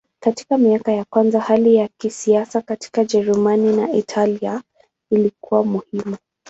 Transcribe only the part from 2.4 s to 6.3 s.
katika Ujerumani na Italia ilikuwa muhimu.